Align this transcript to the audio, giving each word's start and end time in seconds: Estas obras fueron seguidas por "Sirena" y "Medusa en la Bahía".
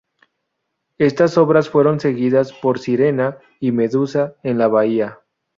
Estas 0.97 1.37
obras 1.37 1.69
fueron 1.69 1.99
seguidas 1.99 2.53
por 2.53 2.79
"Sirena" 2.79 3.37
y 3.59 3.71
"Medusa 3.71 4.33
en 4.41 4.57
la 4.57 4.67
Bahía". 4.67 5.19